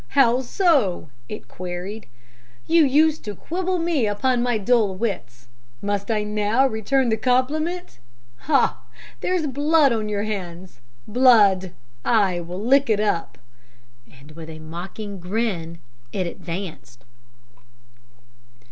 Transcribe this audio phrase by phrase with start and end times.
[0.07, 2.07] 'How so?' it queried.
[2.65, 5.47] 'You used to quibble me upon my dull wits;
[5.79, 7.99] must I now return the compliment?
[8.49, 8.81] Ha!
[9.19, 10.81] There's blood on your hands.
[11.07, 11.73] Blood!
[12.03, 13.37] I will lick it up.'
[14.11, 15.77] And with a mocking grin
[16.11, 17.05] it advanced.